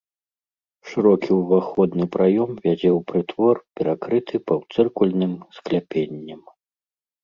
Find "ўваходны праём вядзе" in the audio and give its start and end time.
1.41-2.89